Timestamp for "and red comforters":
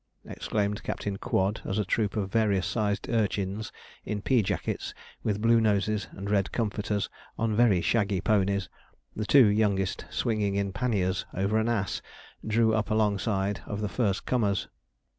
6.13-7.07